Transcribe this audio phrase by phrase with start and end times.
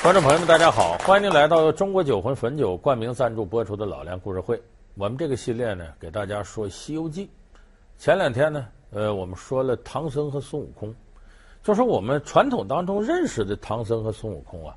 [0.00, 4.56] 观众朋友们，大家好，欢迎您来到中国酒魂汾酒冠名赞助播出的《老梁故事会》。
[4.94, 7.26] 我们这个系列呢，给大家说《西游记》。
[7.98, 10.94] 前两天呢，呃，我们说了唐僧和孙悟空，
[11.64, 14.74] 就说我们传统当中认识的唐僧和孙悟空啊，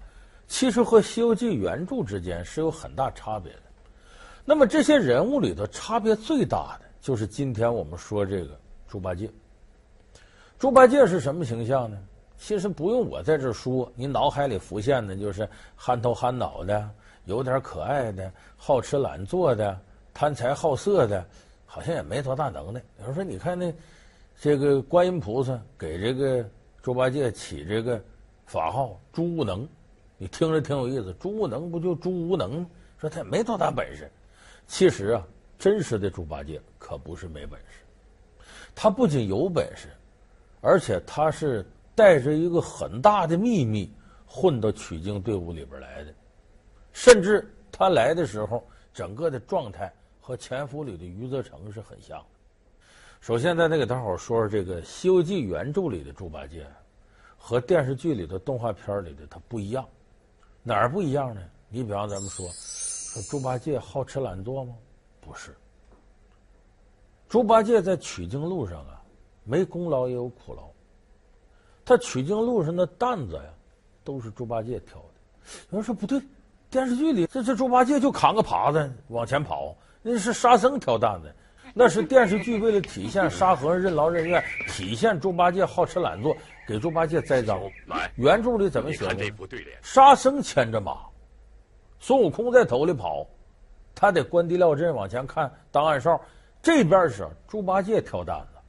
[0.48, 3.62] 其实和《西游记》原著之间是有很大差别的。
[4.44, 9.30] 那么这些人物里头差别最大的，就是今天我们说这个猪八戒。
[10.58, 11.98] 猪八戒是什么形象呢？
[12.42, 16.90] 其实不用我在这说，你脑海里浮现的就是憨头憨脑的，
[17.26, 19.80] 有点可爱的，好吃懒做的，
[20.12, 21.24] 贪财好色的，
[21.68, 22.82] 好像也没多大能耐。
[23.00, 23.72] 有人说，你看那
[24.40, 26.44] 这个观音菩萨给这个
[26.82, 28.02] 猪八戒起这个
[28.48, 29.70] 法号“猪无能”，
[30.18, 31.14] 你听着挺有意思。
[31.20, 32.66] 猪无能不就猪无能？
[32.98, 34.12] 说他也没多大本事。
[34.66, 35.24] 其实啊，
[35.60, 39.90] 真实的猪八戒可不是没本事，他不仅有本事，
[40.60, 41.64] 而且他是。
[41.96, 43.92] 带着一个很大的秘密
[44.26, 46.14] 混到取经队伍里边来的，
[46.94, 52.26] 甚至他来的时候，整个的状态和前夫里的余则成是很像的。
[53.20, 56.66] 首先，在那给大伙说说这个《西游记》原著里的猪八戒，
[57.38, 59.88] 和电视剧里的动画片里的他不一样，
[60.64, 61.42] 哪儿不一样呢？
[61.70, 64.74] 你比方咱们说，说猪八戒好吃懒做吗？
[65.20, 65.56] 不是。
[67.30, 69.02] 猪八戒在取经路上啊，
[69.44, 70.71] 没功劳也有苦劳。
[71.92, 73.44] 他取经路上的担子呀，
[74.02, 75.52] 都是猪八戒挑的。
[75.72, 76.22] 有人说不对，
[76.70, 81.36] 电视剧里这这猪八戒就扛个耙子往前跑，那是沙僧挑担子，
[81.74, 86.34] 那是电视剧为了体现沙和尚任劳任怨，体现猪八戒好吃懒做，
[86.66, 87.60] 给猪八戒栽赃。
[88.16, 89.30] 原著里怎么写的？
[89.82, 91.00] 沙僧牵着马，
[92.00, 93.28] 孙悟空在头里跑，
[93.94, 96.18] 他得关帝庙镇往前看当暗哨。
[96.62, 98.60] 这边是猪八戒挑担子，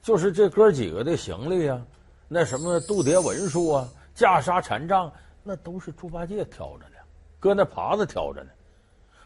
[0.00, 1.82] 就是这哥几个的行李呀。
[2.30, 5.10] 那什么度牒文书啊，袈裟禅杖，
[5.42, 6.96] 那都是猪八戒挑着呢，
[7.40, 8.50] 搁那耙子挑着呢。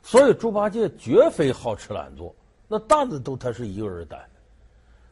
[0.05, 2.33] 所以猪八戒绝非好吃懒做，
[2.69, 4.21] 那担子都他是一个人担。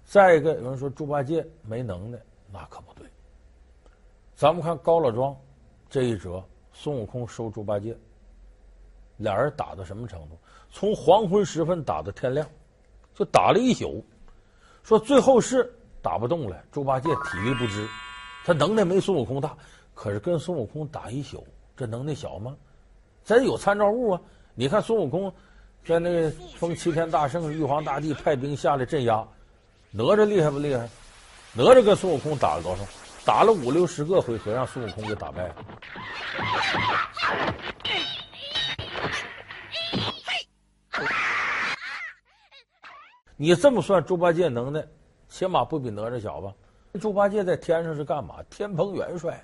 [0.04, 2.18] 再一个，有人说猪八戒没能耐，
[2.52, 3.04] 那可不对。
[4.36, 5.36] 咱们看高老庄
[5.88, 6.40] 这一折，
[6.72, 7.96] 孙悟空收猪八戒，
[9.16, 10.38] 俩人打到什么程度？
[10.70, 12.46] 从黄昏时分打到天亮，
[13.16, 14.04] 就打了一宿。
[14.84, 15.74] 说最后是。
[16.02, 17.88] 打不动了，猪八戒体力不支，
[18.44, 19.56] 他能耐没孙悟空大，
[19.94, 21.46] 可是跟孙悟空打一宿，
[21.76, 22.56] 这能耐小吗？
[23.22, 24.20] 咱有参照物啊！
[24.54, 25.32] 你看孙悟空
[25.84, 29.26] 在那个封齐天大圣，玉皇大帝派兵下来镇压，
[29.90, 30.88] 哪吒厉害不厉害？
[31.52, 32.82] 哪吒跟孙悟空打了多少？
[33.24, 35.54] 打了五六十个回合，让孙悟空给打败了。
[43.36, 44.84] 你这么算，猪八戒能耐？
[45.30, 46.52] 起码不比哪吒小吧？
[47.00, 48.42] 猪八戒在天上是干嘛？
[48.50, 49.42] 天蓬元帅，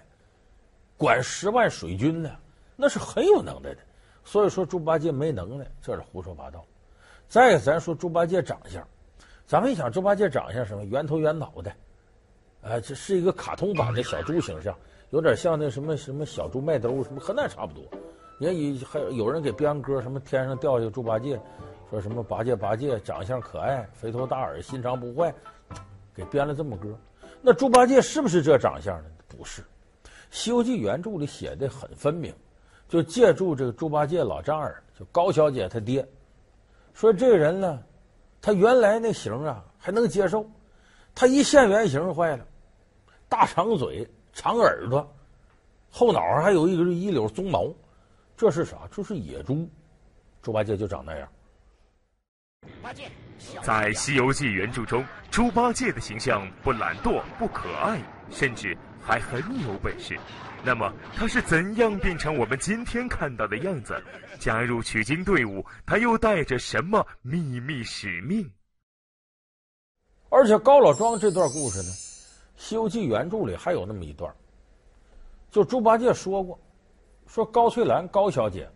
[0.99, 2.31] 管十万水军呢，
[2.75, 3.79] 那是很有能耐的。
[4.25, 6.65] 所以说猪八戒没能耐，这是胡说八道。
[7.29, 8.85] 再，咱说猪八戒长相，
[9.47, 10.85] 咱们一想猪八戒长相什么？
[10.85, 11.71] 圆头圆脑的，
[12.63, 14.77] 啊，这是一个卡通版的小猪形象，
[15.11, 17.85] 有点像那什么什么小猪麦兜什么和那差不多。
[18.39, 21.41] 你看有还有人给编歌，什么天上掉下猪八戒，
[21.89, 25.33] 说什么八戒八戒长相可爱，肥头大耳，心肠不坏。
[26.17, 26.99] 给编了这么歌，
[27.43, 29.11] 那猪八戒是不是这长相呢？
[29.29, 29.61] 不是，
[30.31, 32.35] 《西游记》原著里写的很分明，
[32.89, 36.09] 就借助这个猪八戒老丈人，就高小姐他爹，
[36.95, 37.83] 说这个人呢，
[38.41, 40.49] 他原来那形啊还能接受，
[41.15, 42.47] 他一现原形坏了，
[43.29, 45.07] 大长嘴、长耳朵，
[45.91, 47.71] 后脑还有一个一绺鬃毛，
[48.39, 48.89] 这是啥？
[48.91, 49.69] 这是野猪，
[50.41, 51.29] 猪八戒就长那样。
[52.81, 53.11] 八戒。
[53.63, 60.19] 在《西游记》原著中，猪八戒的形象不懒惰、不可爱，甚至还很有本事。
[60.65, 64.03] 那么，他是怎样变成我们今天看到的样子？
[64.39, 68.51] 加入取经队伍，他又带着什么秘密使命？
[70.29, 71.89] 而且高老庄这段故事呢，
[72.57, 74.35] 《西游记》原著里还有那么一段，
[75.51, 76.59] 就猪八戒说过，
[77.27, 78.69] 说高翠兰高小姐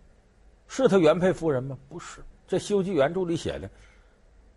[0.69, 1.77] 是他原配夫人吗？
[1.89, 3.69] 不是，这《西游记》原著里写的。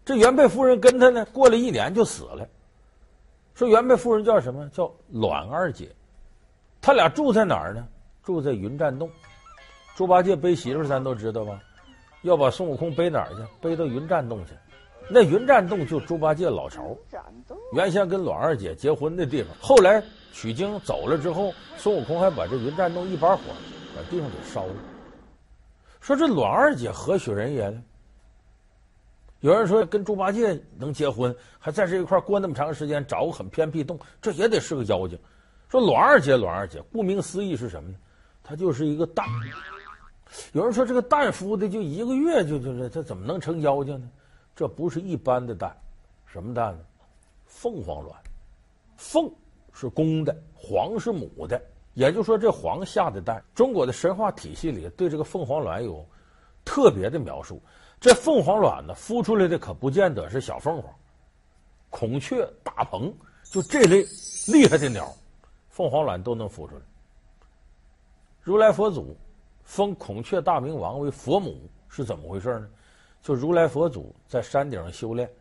[0.05, 2.47] 这原配夫人跟他呢，过了一年就死了。
[3.55, 4.67] 说原配夫人叫什么？
[4.69, 5.89] 叫栾二姐。
[6.81, 7.88] 他俩住在哪儿呢？
[8.23, 9.09] 住在云栈洞。
[9.95, 11.61] 猪八戒背媳妇儿，咱都知道吧？
[12.23, 13.41] 要把孙悟空背哪儿去？
[13.61, 14.53] 背到云栈洞去。
[15.09, 16.95] 那云栈洞就猪八戒老巢，
[17.73, 19.53] 原先跟栾二姐结婚的地方。
[19.61, 20.01] 后来
[20.31, 23.44] 取经走了之后，孙悟空还把这云栈洞一把火
[23.95, 24.75] 把地方给烧了。
[26.00, 27.83] 说这栾二姐何许人也呢？
[29.43, 35.19] 有人说跟猪八戒能结婚，还在这一块过那么长时间，找个很偏僻洞，这也得是个妖精。
[35.67, 37.95] 说栾二姐，栾二姐，顾名思义是什么呢？
[38.41, 39.27] 它就是一个蛋。
[40.53, 44.09] 有人说这个蛋孵的就一个月就就是，这怎么能成妖精呢？
[44.55, 45.75] 这不是一般的蛋，
[46.25, 46.79] 什么蛋呢？
[47.45, 48.17] 凤凰卵。
[48.95, 49.29] 凤
[49.73, 51.61] 是公的，凰是母的，
[51.95, 53.43] 也就是说这凰下的蛋。
[53.53, 56.07] 中国的神话体系里对这个凤凰卵有
[56.63, 57.61] 特别的描述。
[58.03, 60.94] 这凤凰卵呢，孵出来的可不见得是小凤凰，
[61.89, 63.15] 孔雀、大鹏，
[63.45, 64.05] 就这类
[64.47, 65.09] 厉害的鸟，
[65.69, 66.81] 凤凰卵都能孵出来。
[68.41, 69.15] 如来佛祖
[69.63, 72.67] 封孔雀大明王为佛母是怎么回事呢？
[73.21, 75.31] 就如来佛祖在山顶上修炼，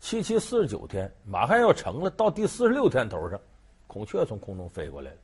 [0.00, 3.40] 七七四十九天，马上要成了，到第四十六天头上，
[3.86, 5.16] 孔雀从空中飞过来了。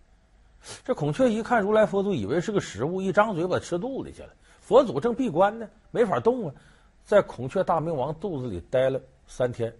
[0.84, 4.30] 这孔雀一看如来佛祖，以为是个食物，一张嘴把吃肚里去了。
[4.70, 6.54] 佛祖正闭关呢，没法动啊，
[7.02, 9.74] 在孔雀大明王肚子里待了三天，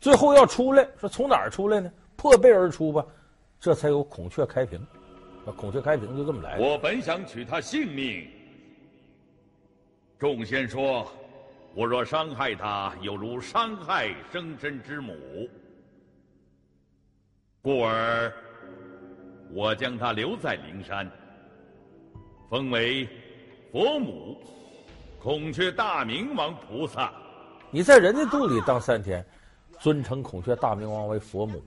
[0.00, 1.92] 最后要出来，说从哪儿出来呢？
[2.16, 3.04] 破背而出吧，
[3.60, 4.80] 这才有孔雀开屏。
[5.44, 6.58] 那孔雀开屏就这么来。
[6.58, 8.26] 我本想取他性命，
[10.18, 11.06] 众仙说，
[11.74, 15.14] 我若伤害他，有如伤害生身之母，
[17.60, 18.32] 故而
[19.52, 21.06] 我将他留在灵山，
[22.48, 23.06] 封为。
[23.74, 24.36] 佛母，
[25.20, 27.12] 孔雀大明王菩萨，
[27.72, 29.26] 你在人家肚里当三天，
[29.80, 31.60] 尊称孔雀大明王为佛母。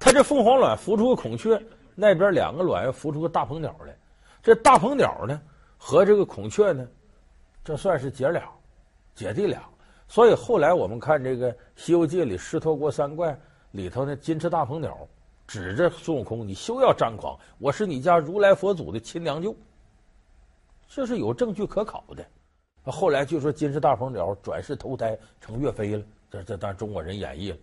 [0.00, 1.62] 他这凤凰卵孵出个孔雀，
[1.94, 3.94] 那边两个卵又孵出个大鹏鸟来。
[4.42, 5.38] 这大鹏鸟呢，
[5.76, 6.88] 和这个孔雀呢，
[7.62, 8.50] 这算是姐俩，
[9.14, 9.60] 姐弟俩。
[10.08, 13.38] 所以后来我们看这个《西游记》里狮驼国三怪
[13.72, 14.96] 里头的金翅大鹏鸟，
[15.46, 19.54] 指着孙悟空：“你休要张狂，我是你家如来佛祖的亲娘舅。”
[20.94, 22.22] 这是有证据可考的。
[22.84, 27.56] 后来据说金翅大鹏鸟转世投胎成岳飞了，这这当中国人演绎了。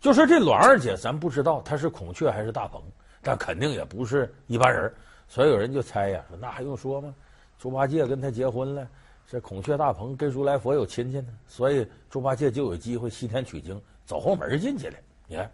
[0.00, 2.82] 就说这卵二姐，咱不知道她是孔雀还是大鹏，
[3.20, 4.90] 但肯定也不是一般人。
[5.28, 7.14] 所以有人就猜呀，说那还用说吗？
[7.58, 8.88] 猪八戒跟她结婚了，
[9.26, 14.96] 这孔雀大鹏跟如来佛有亲戚呢，所以猪八戒就有机会西天取经，走后门进去了。
[15.26, 15.50] 你看，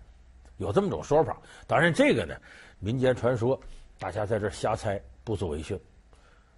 [0.59, 1.37] 有这么种说法。
[1.67, 2.37] 当然这个呢，
[2.79, 3.59] 民间传说，
[3.99, 5.77] 大家在这瞎猜，不足为训。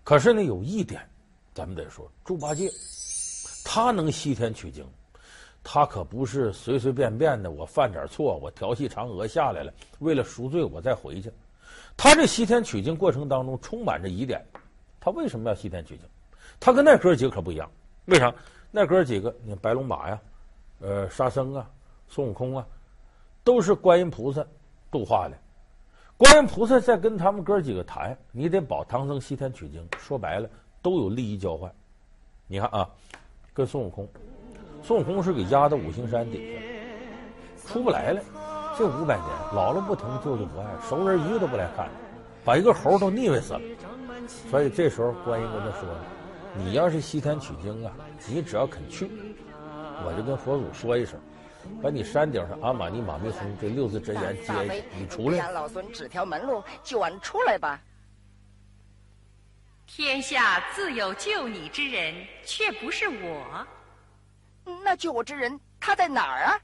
[0.04, 1.00] 可是呢，有一点，
[1.54, 2.70] 咱们得说，猪八戒，
[3.64, 4.86] 他能西天取经，
[5.62, 7.50] 他可不是随随便便的。
[7.50, 11.32] 我犯点错，我调戏嫦娥下来了，为了赎罪，我再回去。
[11.96, 14.44] 他这西天取经过程当中充满着疑点。
[15.00, 16.06] 他为什么要西天取经？
[16.60, 17.70] 他跟那哥几个可不一样。
[18.04, 18.30] 为啥？
[18.70, 20.20] 那哥几个，你看白龙马呀，
[20.80, 21.70] 呃，沙僧啊，
[22.08, 22.66] 孙悟空啊，
[23.42, 24.44] 都是观音菩萨
[24.90, 25.38] 度化的。
[26.16, 29.84] 观音菩萨在跟他们哥几个谈，你得保唐僧西天取经。
[29.98, 30.48] 说白了，
[30.80, 31.72] 都有利益交换。
[32.46, 32.88] 你看啊，
[33.52, 34.08] 跟孙悟空，
[34.82, 38.22] 孙悟空是给压到五行山底下，出不来了。
[38.78, 41.88] 这五百年，姥姥不疼，舅舅不爱，熟人一个都不来看，
[42.44, 43.60] 把一个猴都腻歪死了。
[44.48, 45.88] 所以这时候，观音跟他说
[46.56, 47.92] ：“你要是西天取经啊，
[48.28, 49.10] 你只要肯去，
[50.06, 51.18] 我就跟佛祖说一声。”
[51.82, 55.38] 把你山顶上阿玛尼马密松这六字真言接下去，你出来。
[55.38, 57.82] 让老孙指条门路，救俺出来吧。
[59.86, 62.14] 天下自有救你之人，
[62.44, 63.66] 却不是我。
[64.82, 66.58] 那救我之人他在哪儿啊？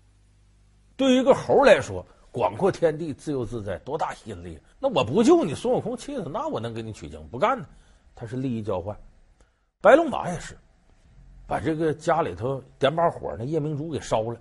[0.97, 4.59] 对于一个猴来说，广阔天地，自由自在，多大吸引力？
[4.79, 7.27] 那我不救你，孙悟空气死，那我能给你取经？
[7.29, 7.67] 不干呢，
[8.15, 8.97] 他是利益交换。
[9.83, 10.57] 白龙马也是，
[11.47, 14.41] 把这个家里头点把火，那夜明珠给烧了。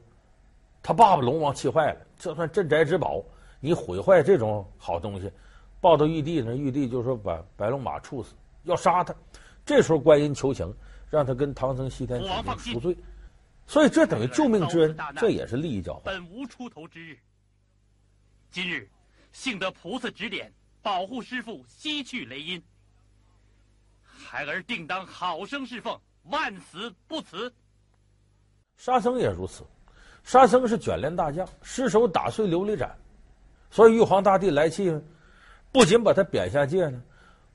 [0.82, 3.24] 他爸爸龙王气坏了，这算镇宅之宝，
[3.60, 5.32] 你毁坏这种好东西，
[5.82, 8.34] 报到玉帝那，玉帝就说把白龙马处死，
[8.64, 9.14] 要杀他。
[9.66, 10.74] 这时候观音求情，
[11.10, 12.28] 让他跟唐僧西天取
[12.64, 12.98] 经赎罪，
[13.68, 16.04] 所以这等于救命之恩，这也是利益交换。
[16.06, 17.20] 本无出头之日，
[18.50, 18.90] 今日
[19.32, 22.64] 幸得菩萨指点，保护师傅西去雷音，
[24.02, 27.54] 孩儿定当好生侍奉，万死不辞。
[28.78, 29.64] 沙僧也如此。
[30.30, 32.96] 沙僧是卷帘大将，失手打碎琉璃盏，
[33.72, 35.02] 所以玉皇大帝来气呢，
[35.72, 37.02] 不仅把他贬下界呢，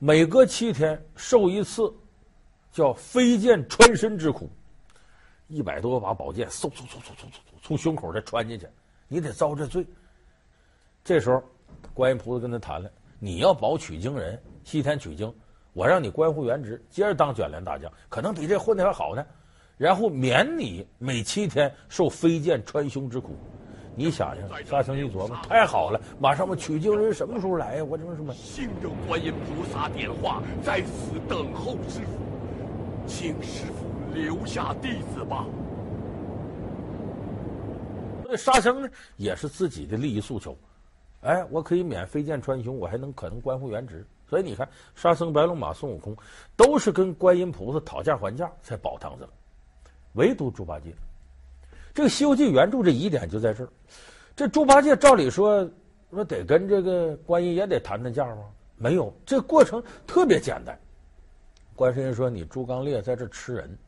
[0.00, 1.95] 每隔七天受一次
[2.73, 4.50] 叫飞剑穿身之苦，
[5.47, 8.66] 一百多把宝剑嗖嗖嗖嗖嗖嗖从胸口再穿进去，
[9.07, 9.87] 你得遭这罪。
[11.04, 11.40] 这时候，
[11.95, 12.90] 观音菩萨跟他谈了，
[13.21, 15.33] 你要保取经人西天取经，
[15.75, 19.25] 我让你官复原职，接着当卷帘大将，可能比这混的还好呢。
[19.76, 23.37] 然后免你每七天受飞剑穿胸之苦，
[23.97, 27.85] 你想想，沙僧一琢磨，太好了，马上我取经人什么时候来呀？
[27.85, 28.33] 我怎么什么？
[28.35, 35.45] 幸得观音菩萨点化，在此等候师傅，请师傅留下弟子吧。
[38.26, 40.57] 那沙僧呢，也是自己的利益诉求，
[41.21, 44.07] 哎，我可以免飞剑穿胸，我还能可能官复原职。
[44.26, 46.16] 所以你看，沙僧、白龙马、孙悟空
[46.57, 49.28] 都是跟观音菩萨讨价还价才保唐僧，
[50.14, 50.92] 唯独猪八戒，
[51.94, 53.68] 这个《西游记》原著这疑点就在这儿。
[54.35, 55.68] 这猪八戒照理说
[56.11, 58.50] 说得跟这个观音也得谈谈价吗？
[58.76, 60.78] 没有，这过程特别简单。
[61.76, 63.78] 观世音说：“你猪刚鬣在这吃人，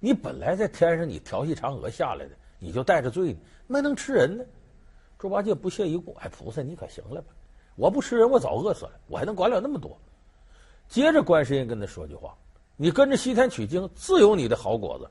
[0.00, 4.44] 你本来在天上你调戏嫦娥下来的，你就带着罪呢，没能吃人呢。”
[5.18, 7.28] 猪八戒不屑一顾：“哎，菩萨你可行了吧？
[7.74, 9.98] 我不吃人，我早饿死了，我还能管了那么多？”
[10.88, 12.36] 接着观世音跟他说句话
[12.76, 15.08] ：“你跟着西天取经，自有你的好果子。”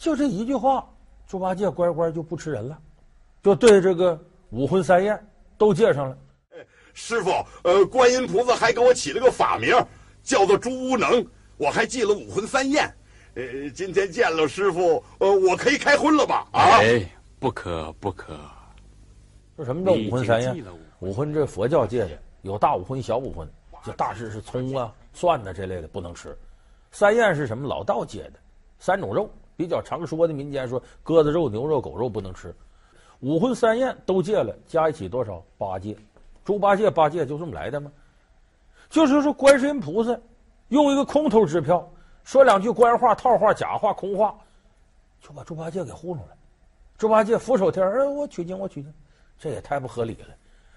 [0.00, 0.88] 就这一句话，
[1.26, 2.78] 猪八戒乖乖就不吃人了，
[3.42, 5.22] 就对这个五荤三宴
[5.58, 6.16] 都戒上了。
[6.94, 7.30] 师傅，
[7.64, 9.76] 呃，观音菩萨还给我起了个法名。
[10.22, 11.24] 叫做猪无能，
[11.56, 12.84] 我还记了五荤三宴。
[13.34, 16.46] 呃，今天见了师傅，呃，我可以开荤了吧？
[16.52, 17.06] 啊，哎，
[17.38, 18.38] 不可不可。
[19.56, 20.64] 说什么叫五荤三宴？
[21.00, 22.10] 五荤这佛教界的
[22.42, 23.46] 有大五荤、小五荤，
[23.84, 26.36] 就大致是葱啊、蒜呐这类的不能吃。
[26.90, 27.68] 三宴是什么？
[27.68, 28.32] 老道戒的
[28.78, 32.54] 三种肉，比较常说的民间说鸽子肉、牛肉、狗肉不能吃。
[33.18, 35.44] 五荤三宴都戒了，加一起多少？
[35.58, 35.94] 八戒。
[36.46, 37.92] 猪八戒八戒就这么来的吗？
[38.88, 40.18] 就是说，观世音菩萨
[40.68, 41.86] 用一个空头支票，
[42.24, 44.34] 说两句官话、套话、假话、空话，
[45.20, 46.32] 就把猪八戒给糊弄了。
[46.96, 48.90] 猪八戒俯首帖耳，我取经，我取经，
[49.38, 50.28] 这也太不合理了。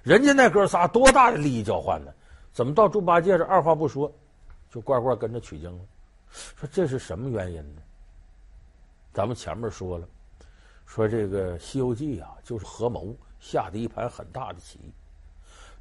[0.01, 2.11] 人家那哥仨多大的利益交换呢？
[2.51, 4.11] 怎么到猪八戒这二话不说，
[4.69, 5.79] 就乖乖跟着取经了？
[6.33, 7.81] 说这是什么原因呢？
[9.13, 10.07] 咱们前面说了，
[10.85, 14.79] 说这个《西游记》啊，就是合谋下的一盘很大的棋。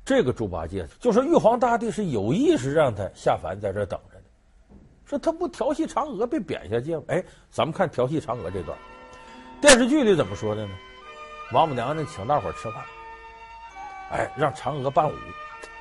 [0.04, 4.24] 这个猪八戒就说玉皇大帝是有意识让他下凡在这等着的，
[5.06, 7.04] 说他不调戏嫦娥被贬下界吗？
[7.08, 8.76] 哎，咱们看调戏嫦娥这段，
[9.60, 10.74] 电视剧里怎么说的呢？
[11.52, 12.84] 王母娘娘请大伙吃饭，
[14.10, 15.14] 哎，让嫦娥伴舞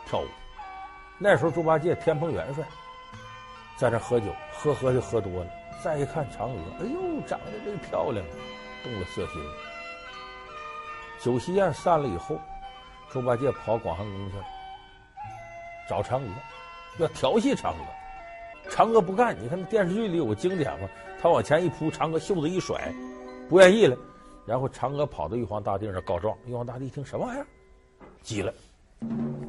[0.05, 0.27] 跳舞。
[1.17, 2.63] 那时候猪八戒天蓬元帅
[3.77, 5.49] 在这喝酒，喝喝就喝多了。
[5.83, 8.25] 再一看嫦娥，哎呦，长得真漂亮，
[8.83, 9.41] 动了色心。
[11.19, 12.39] 酒席宴散了以后。
[13.09, 14.43] 猪八戒跑广寒宫去了，
[15.89, 16.27] 找嫦娥，
[16.97, 18.69] 要调戏嫦娥。
[18.69, 20.87] 嫦娥不干，你看那电视剧里有个经典嘛，
[21.21, 22.89] 他往前一扑，嫦娥袖子一甩，
[23.49, 23.97] 不愿意了。
[24.45, 27.45] 然后嫦娥跑到玉皇大帝那告状，玉皇大帝一听什么玩意儿，
[28.21, 28.53] 急了，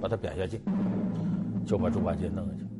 [0.00, 0.60] 把他贬下界，
[1.64, 2.71] 就把猪八戒弄下去。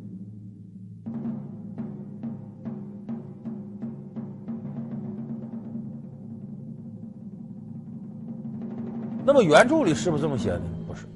[9.24, 10.62] 那么原著里是不是这么写的？
[10.86, 11.06] 不是，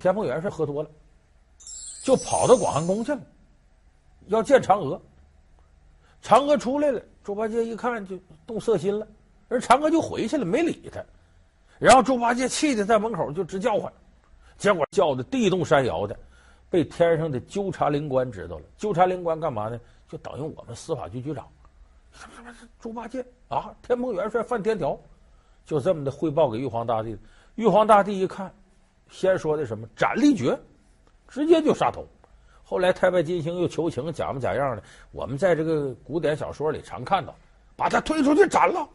[0.00, 0.90] 天蓬元帅喝多了，
[2.02, 3.20] 就跑到广寒宫去了，
[4.26, 5.00] 要见嫦娥。
[6.22, 9.06] 嫦娥出来了，猪八戒一看就动色心了，
[9.48, 11.00] 人嫦娥就回去了，没理他。
[11.78, 13.92] 然后猪八戒气得在门口就直叫唤，
[14.56, 16.16] 结果叫的地动山摇的，
[16.68, 18.64] 被天上的纠察灵官知道了。
[18.76, 19.78] 纠察灵官干嘛呢？
[20.08, 21.46] 就等于我们司法局局长。
[22.12, 22.68] 什么什么？
[22.80, 24.98] 猪八戒啊，天蓬元帅犯天条，
[25.64, 27.16] 就这么的汇报给玉皇大帝。
[27.56, 28.52] 玉皇大帝一看，
[29.10, 30.58] 先说的什么斩立决，
[31.28, 32.06] 直接就杀头。
[32.64, 34.82] 后来太白金星又求情，假模假样的。
[35.10, 37.34] 我们在这个古典小说里常看到，
[37.76, 38.88] 把他推出去斩了。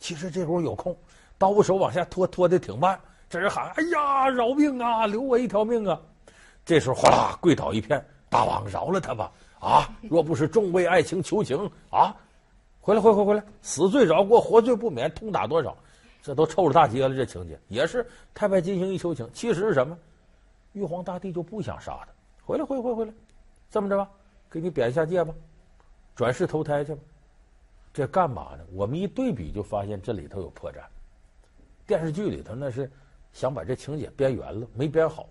[0.00, 0.96] 其实这会儿有空，
[1.38, 2.98] 刀手往下拖，拖的挺慢。
[3.28, 6.00] 这人喊：“哎呀，饶命啊，留我一条命啊！”
[6.64, 9.30] 这时候哗啦跪倒一片，大王饶了他吧！
[9.60, 12.14] 啊，若不是众位爱卿求情啊，
[12.80, 15.76] 回来，回回回来，死罪饶过，活罪不免，痛打多少？
[16.26, 18.04] 这都臭了大街了，这情节也是
[18.34, 19.30] 太白金星一求情。
[19.32, 19.96] 其实是什么？
[20.72, 22.08] 玉皇大帝就不想杀他，
[22.44, 23.12] 回来，回回回来，
[23.70, 24.10] 这么着吧，
[24.50, 25.32] 给你贬下界吧，
[26.16, 27.00] 转世投胎去吧。
[27.92, 28.64] 这干嘛呢？
[28.72, 30.78] 我们一对比就发现这里头有破绽。
[31.86, 32.90] 电视剧里头那是
[33.32, 35.28] 想把这情节编圆了，没编好。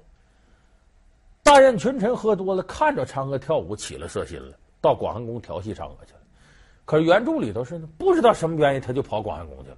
[1.44, 6.22] 大宴群臣喝多了，看着嫦娥跳舞起了色心了，到广寒宫调戏嫦娥去了。
[6.86, 9.78] 可是原著里头是呢，不知道什么原因，他就跑广寒宫去了。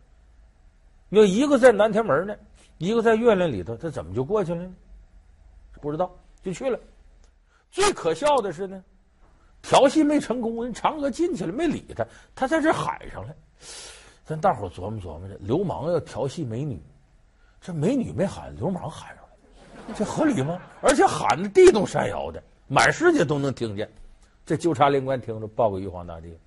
[1.09, 2.35] 有一个在南天门呢，
[2.77, 4.73] 一个在月亮里头，他怎么就过去了呢？
[5.81, 6.11] 不知道，
[6.41, 6.79] 就去了。
[7.71, 8.83] 最可笑的是呢，
[9.61, 13.33] 调戏没成功，人嫦娥进去了，没理他，他在这喊上了。
[14.25, 16.81] 咱大伙琢磨琢磨着，流氓要调戏美女，
[17.61, 20.59] 这美女没喊，流氓喊上了，这合理吗？
[20.81, 23.89] 而且喊的地动山摇的，满世界都能听见。
[24.45, 26.37] 这纠察灵官听着，报给玉皇大帝。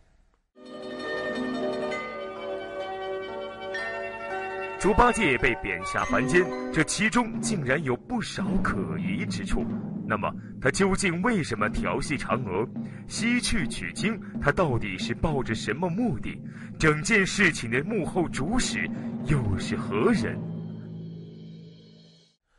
[4.80, 9.62] 猪八戒被贬下凡间，这其中竟然有不少可疑之处。
[10.06, 12.66] 那么，他究竟为什么调戏嫦娥，
[13.06, 14.18] 西去取经？
[14.40, 16.40] 他到底是抱着什么目的？
[16.78, 18.90] 整件事情的幕后主使
[19.26, 20.40] 又是何人？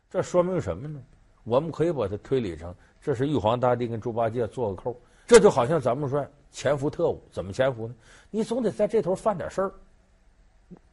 [0.08, 1.02] 这说明什么呢？
[1.42, 4.96] 我们可以把它推理成，这是玉皇大帝跟猪八戒做个扣。
[5.26, 7.94] 这就好像咱们说潜伏特务，怎么潜伏呢？
[8.30, 9.72] 你总得在这头犯点事儿，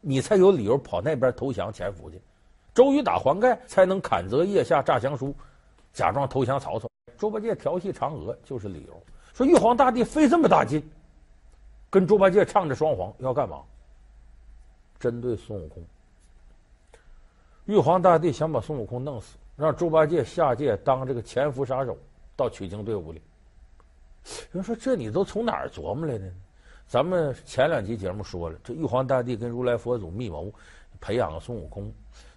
[0.02, 2.22] 你才有理由跑那边投降潜伏去。
[2.74, 5.36] 周瑜打黄盖，才能砍责腋下诈降书，
[5.92, 6.90] 假装投降曹操。
[7.18, 9.02] 猪八戒调戏嫦娥就是理由。
[9.34, 10.82] 说玉皇大帝费这么大劲，
[11.90, 13.62] 跟猪八戒唱着双簧要干嘛？
[15.00, 15.84] 针对孙悟空。
[17.66, 21.98] 玉皇大帝想把孙悟空弄死，让猪八戒下界当这个潜伏杀手，
[22.36, 23.22] 到取经队伍里。
[24.52, 26.34] 有人说：“这你都从哪儿琢磨来的呢？”
[26.90, 30.52] 咱们前两集节目说了，这玉皇大帝跟如来佛祖密谋，
[31.00, 31.94] 培养孙悟空，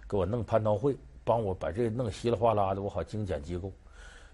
[0.07, 3.73] 给我弄蟠桃会，帮我把这弄稀里哗啦的，我好精简机构。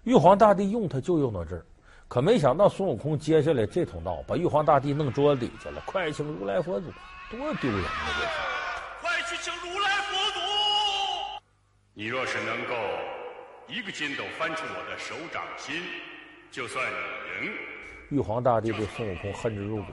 [0.04, 1.64] 玉皇大帝用他就用到这儿，
[2.06, 5.82] 可没想到孙悟空接下来这通闹，把玉皇大帝弄桌子底下了。
[5.86, 6.88] 快请如来佛祖，
[7.30, 7.90] 多丢人啊！
[8.06, 8.28] 这是！
[9.00, 10.40] 快去请如来佛祖！
[11.94, 12.74] 你若是能够
[13.68, 15.80] 一个筋斗翻出我的手掌心。
[16.50, 17.52] 就算你赢，
[18.10, 19.84] 玉皇大帝对孙悟空恨之入骨，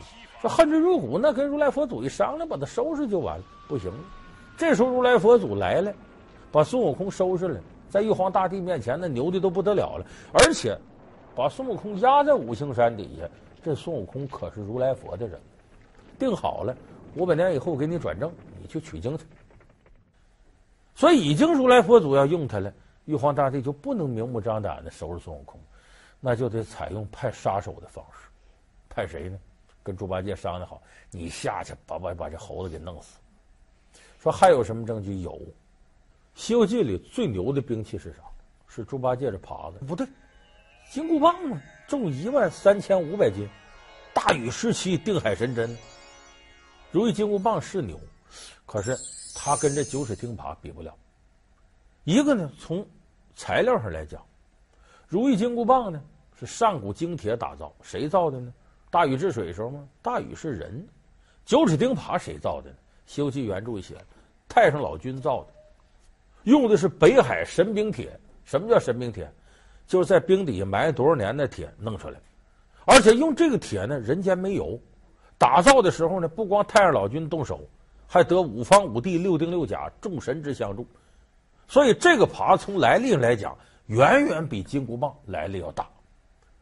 [0.41, 3.45] 说恨之入骨，那跟如来佛祖一商量，把他收拾就完了。
[3.67, 3.91] 不行，
[4.57, 5.93] 这时候如来佛祖来了，
[6.51, 10.77] 把孙悟空收拾了，在玉皇大帝面前那牛的都不得了了，而且
[11.36, 13.29] 把孙悟空压在五行山底下。
[13.63, 15.39] 这孙悟空可是如来佛的人，
[16.17, 16.75] 定好了，
[17.15, 19.25] 五百年以后给你转正，你去取经去。
[20.95, 22.74] 所以已经如来佛祖要用他了，
[23.05, 25.59] 玉皇大帝就不能明目张胆的收拾孙悟空。
[26.19, 28.27] 那就得采用派杀手的方式，
[28.89, 29.39] 派谁呢？
[29.83, 30.81] 跟猪八戒商量好，
[31.12, 33.17] 你下去把把把这猴子给弄死。
[34.19, 35.21] 说还有什么证据？
[35.21, 35.31] 有，
[36.36, 38.24] 《西游记》里最牛的兵器是啥？
[38.67, 39.79] 是猪八戒这耙子。
[39.86, 40.05] 不对，
[40.91, 43.47] 金箍棒嘛，重一万三千五百斤，
[44.13, 45.77] 大禹时期定海神针。
[46.91, 47.97] 如意金箍棒是牛，
[48.65, 48.97] 可是
[49.33, 50.93] 它跟这九齿钉耙比不了。
[52.03, 52.86] 一个呢，从
[53.36, 54.21] 材料上来讲。
[55.07, 56.01] 如意金箍棒呢，
[56.37, 58.53] 是上古精铁打造，谁造的呢？
[58.89, 59.88] 大禹治水时候吗？
[60.01, 60.86] 大禹是人。
[61.45, 62.75] 九齿钉耙谁造的呢？
[63.05, 63.95] 《西游记》原著写，
[64.49, 65.47] 太上老君造的，
[66.43, 68.19] 用的是北海神兵铁。
[68.43, 69.32] 什么叫神兵铁？
[69.86, 72.19] 就是在冰底下埋多少年的铁弄出来，
[72.84, 74.77] 而且用这个铁呢，人间没有。
[75.38, 77.62] 打造的时候呢，不光太上老君动手，
[78.08, 80.86] 还得五方五帝六丁六甲众神之相助。
[81.65, 83.58] 所以这个耙从来历上来讲。
[83.88, 85.88] 远远比金箍棒来历要大，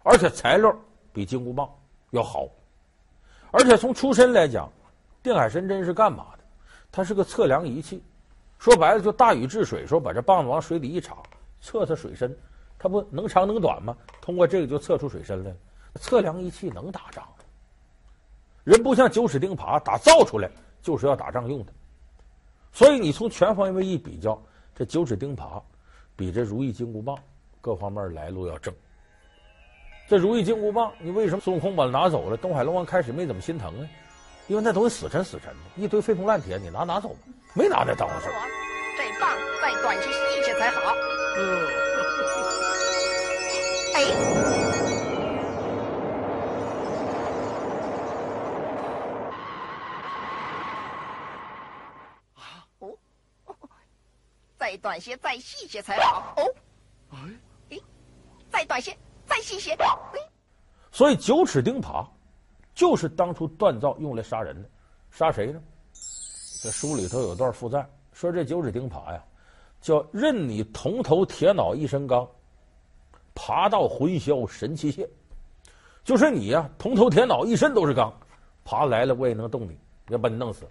[0.03, 0.75] 而且材料
[1.11, 1.67] 比金箍棒
[2.11, 2.47] 要好，
[3.51, 4.71] 而且从出身来讲，
[5.23, 6.43] 定海神针是干嘛的？
[6.91, 8.03] 它是个测量仪器，
[8.59, 11.17] 说白了就大禹治水，说把这棒子往水里一插，
[11.61, 12.37] 测测水深，
[12.77, 13.97] 它不能长能短吗？
[14.21, 15.57] 通过这个就测出水深来了。
[15.95, 17.27] 测量仪器能打仗，
[18.63, 20.49] 人不像九齿钉耙打造出来
[20.81, 21.73] 就是要打仗用的，
[22.71, 24.39] 所以你从全方位一比较，
[24.75, 25.59] 这九齿钉耙。
[26.15, 27.17] 比这如意金箍棒
[27.61, 28.73] 各方面来路要正。
[30.07, 32.37] 这如意金箍棒，你为什么孙悟空把它拿走了？
[32.37, 33.89] 东海龙王开始没怎么心疼呢？
[34.47, 37.19] 因为那东西死沉死沉的，一堆废铜烂铁，你拿拿走吧，
[37.55, 38.29] 没拿那当回事。
[38.97, 39.29] 这棒
[39.61, 40.93] 再短些细些才好。
[41.37, 41.84] 嗯。
[54.85, 56.35] 短些，再细些才好。
[56.37, 57.17] 哦，
[57.71, 57.79] 哎，
[58.51, 58.95] 再短些，
[59.25, 59.75] 再细些。
[60.91, 62.07] 所以九齿钉耙
[62.75, 64.69] 就是当初锻造用来杀人的，
[65.09, 65.59] 杀谁呢？
[66.61, 69.23] 这书里头有段附赞，说这九齿钉耙呀，
[69.81, 72.29] 叫任你铜头铁脑一身钢，
[73.33, 75.09] 耙到魂消神气泄。
[76.03, 78.15] 就是你呀，铜头铁脑一身都是钢，
[78.63, 79.75] 耙来了我也能动你，
[80.09, 80.63] 要把你弄死。《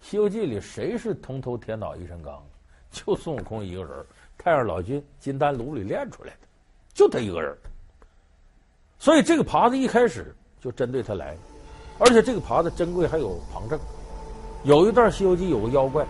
[0.00, 2.44] 西游记》里谁是铜头铁脑一身钢？
[2.90, 3.90] 就孙悟空一个人，
[4.38, 6.48] 太上老君金丹炉里炼出来的，
[6.94, 7.56] 就他一个人。
[8.98, 11.36] 所以这个耙子一开始就针对他来，
[11.98, 13.78] 而且这个耙子珍贵还有旁证。
[14.64, 16.04] 有一段《西游记》有个妖怪，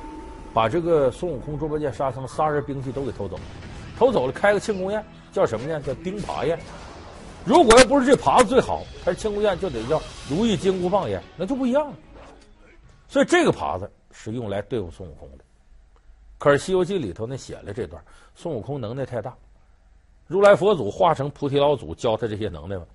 [0.55, 3.43] 把这个孙悟空、猪八戒、沙僧仨人兵器都给偷走了，
[3.99, 5.83] 偷走了开个庆功宴，叫什么宴？
[5.83, 6.59] 叫钉耙宴。
[7.45, 11.97] 如果要不是这耙子最好，他是庆功宴就得叫如意金箍棒宴，那就不一样了。
[13.09, 15.45] 所以这个耙子是用来对付孙悟空的。
[16.39, 18.03] 可是《西游记》里头那写了这段，
[18.35, 19.37] 孙悟空能耐太大，
[20.27, 22.87] 如来佛祖化成菩提老祖教他这些能耐吗？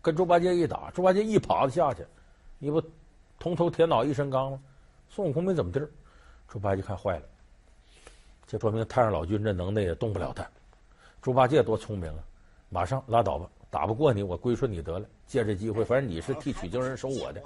[0.00, 2.06] 跟猪八戒一打，猪八戒一耙子下去，
[2.58, 2.82] 你不
[3.38, 4.60] 铜头铁脑一身钢吗？
[5.08, 5.88] 孙悟空没怎么地儿，
[6.46, 7.22] 猪八戒看坏了，
[8.46, 10.46] 这说明太上老君这能耐也动不了他。
[11.22, 12.22] 猪八戒多聪明啊，
[12.68, 15.06] 马上拉倒吧，打不过你，我归顺你得了。
[15.26, 17.42] 借这机会，反正你是替取经人收我的，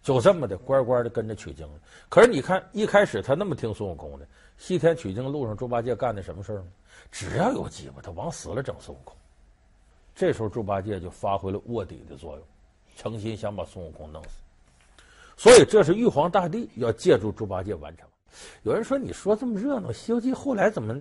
[0.00, 1.80] 就这么的乖乖的跟着取经了。
[2.08, 4.26] 可是你看，一开始他那么听孙悟空的，
[4.58, 6.66] 西天取经路上，猪八戒干的什么事儿呢？
[7.12, 9.14] 只要有机会，他往死了整孙悟空。
[10.14, 12.44] 这时候猪八戒就发挥了卧底的作用，
[12.96, 14.30] 诚心想把孙悟空弄死。
[15.36, 18.08] 所以这是玉皇大帝要借助猪八戒完成。
[18.62, 20.98] 有人说：“你说这么热闹，《西游记》后来怎么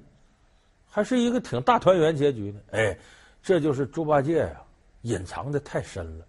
[0.89, 2.97] 还是一个挺大团圆结局呢？”哎，
[3.41, 4.61] 这就是猪八戒呀，
[5.03, 6.25] 隐藏的太深了，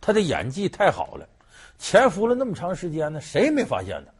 [0.00, 1.28] 他的演技太好了，
[1.78, 4.12] 潜伏了那么长时间呢，谁没发现他。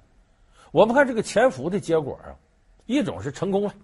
[0.73, 2.31] 我们看这个潜伏的结果啊，
[2.87, 3.75] 一种是成功了，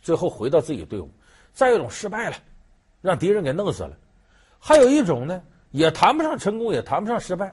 [0.00, 1.08] 最后回到自己队伍；
[1.52, 2.36] 再一种失败了，
[3.00, 3.92] 让敌人给弄死了；
[4.58, 7.52] 还有一种呢，也谈不上成功，也谈不上失败。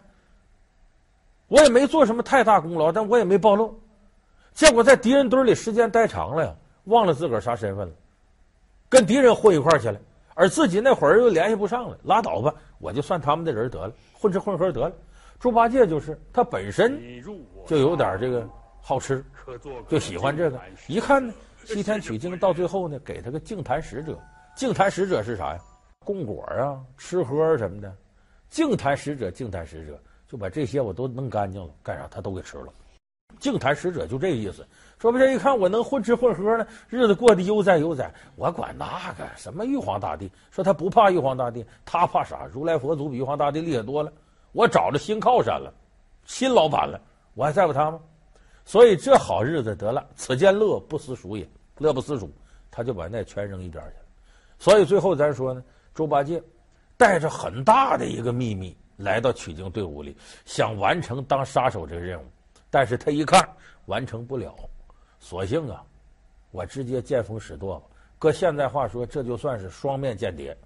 [1.48, 3.80] 我也没做什么太大功劳，但我也没暴露。
[4.54, 7.94] 结果在敌人堆里时间待长了呀，忘了自个儿啥身份了，
[8.90, 10.00] 跟敌人混一块儿去了，
[10.34, 14.96] 而自己那会儿又联系不上了，拉倒吧，我就算他们的人得了，混吃混喝得了。
[15.40, 17.00] 猪八戒就是他本身
[17.68, 18.48] 就有点这个
[18.88, 19.26] 好吃，
[19.89, 20.62] 就喜欢这个。
[20.86, 21.34] 一看呢，
[21.65, 24.15] 西天取经到最后呢，给他个净坛使者。
[24.56, 25.60] 净坛使者是啥呀？
[26.06, 27.91] 供果啊，吃喝什么的。
[28.48, 30.00] 净坛使者，净坛使者。
[30.28, 32.67] 就把这些我都弄干净了，干啥他都给吃了。
[33.39, 34.63] 净坛使者就这个意思。
[35.00, 40.32] 说不这一看我能混吃混喝呢，日子过得悠哉悠哉，我管那个什么玉皇大帝。
[40.52, 42.48] 说他不怕玉皇大帝，他怕啥？
[42.54, 44.13] 如来佛祖比玉皇大帝厉害多了。
[44.52, 45.74] 我找着新靠山了，
[46.26, 47.02] 新老板了，
[47.34, 48.00] 我还在乎他吗？
[48.65, 51.47] 所以这好日子得了，此间乐不思蜀也，
[51.78, 52.30] 乐不思蜀，
[52.69, 54.06] 他就把那全扔一边去了。
[54.60, 56.43] 所以最后咱说呢，猪八戒
[56.97, 58.75] 带着很大的一个秘密。
[58.99, 62.23] 来到取经队伍里，想完成当杀手这个任务，
[62.69, 63.45] 但是他一看
[63.88, 64.56] 完成不了，
[65.19, 65.84] 索性啊，
[66.51, 67.86] 我直接见风使舵。
[68.17, 70.58] 搁现在话说，这就算是双面间谍。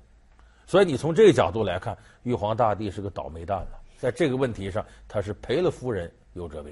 [0.68, 6.72] 所以你从这个角度来看，玉皇大帝是个倒霉蛋了，在这个问题上，他是赔了夫人又折兵。